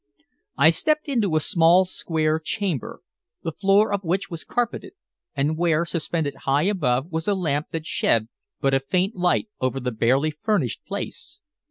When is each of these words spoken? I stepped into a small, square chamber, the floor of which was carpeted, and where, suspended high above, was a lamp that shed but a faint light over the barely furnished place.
I 0.57 0.71
stepped 0.71 1.07
into 1.07 1.35
a 1.35 1.39
small, 1.39 1.85
square 1.85 2.39
chamber, 2.39 3.01
the 3.43 3.51
floor 3.51 3.93
of 3.93 4.03
which 4.03 4.31
was 4.31 4.43
carpeted, 4.43 4.93
and 5.35 5.55
where, 5.59 5.85
suspended 5.85 6.33
high 6.49 6.63
above, 6.63 7.11
was 7.11 7.27
a 7.27 7.35
lamp 7.35 7.67
that 7.69 7.85
shed 7.85 8.27
but 8.59 8.73
a 8.73 8.79
faint 8.79 9.13
light 9.15 9.49
over 9.59 9.79
the 9.79 9.91
barely 9.91 10.31
furnished 10.31 10.83
place. 10.87 11.41